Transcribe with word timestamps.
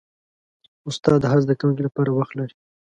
استاد 0.89 1.17
د 1.21 1.25
هر 1.31 1.39
زده 1.45 1.53
کوونکي 1.59 1.81
لپاره 1.87 2.09
وخت 2.11 2.33
لري. 2.39 2.55